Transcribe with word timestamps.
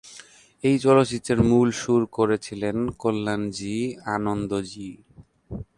এই 0.63 0.75
চলচ্চিত্রের 0.79 1.39
মূল 1.43 1.67
সুর 1.71 2.01
করেছিলেন 2.11 2.77
কল্যাণজী-আনন্দজী। 2.99 4.91